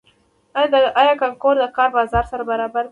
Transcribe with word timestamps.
آیا 0.99 1.13
کانکور 1.23 1.55
د 1.59 1.63
کار 1.77 1.89
بازار 1.97 2.23
سره 2.31 2.43
برابر 2.49 2.73
دی؟ 2.79 2.79